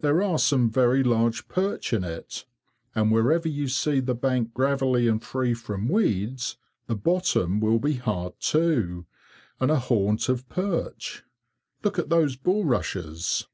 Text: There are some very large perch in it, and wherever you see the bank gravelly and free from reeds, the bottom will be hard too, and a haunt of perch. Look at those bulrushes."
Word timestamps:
There 0.00 0.22
are 0.22 0.38
some 0.38 0.70
very 0.70 1.02
large 1.02 1.46
perch 1.46 1.92
in 1.92 2.02
it, 2.02 2.46
and 2.94 3.12
wherever 3.12 3.46
you 3.50 3.68
see 3.68 4.00
the 4.00 4.14
bank 4.14 4.54
gravelly 4.54 5.06
and 5.08 5.22
free 5.22 5.52
from 5.52 5.92
reeds, 5.92 6.56
the 6.86 6.96
bottom 6.96 7.60
will 7.60 7.78
be 7.78 7.96
hard 7.96 8.40
too, 8.40 9.04
and 9.60 9.70
a 9.70 9.78
haunt 9.78 10.30
of 10.30 10.48
perch. 10.48 11.22
Look 11.84 11.98
at 11.98 12.08
those 12.08 12.34
bulrushes." 12.34 13.46